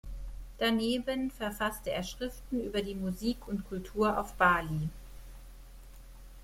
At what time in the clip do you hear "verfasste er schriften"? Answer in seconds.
1.29-2.59